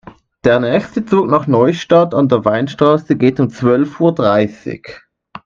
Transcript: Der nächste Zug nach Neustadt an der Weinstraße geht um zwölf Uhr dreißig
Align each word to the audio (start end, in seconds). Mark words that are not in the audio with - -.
Der 0.43 0.59
nächste 0.59 1.05
Zug 1.05 1.27
nach 1.29 1.45
Neustadt 1.45 2.15
an 2.15 2.27
der 2.27 2.43
Weinstraße 2.43 3.15
geht 3.15 3.39
um 3.39 3.51
zwölf 3.51 3.99
Uhr 3.99 4.15
dreißig 4.15 4.89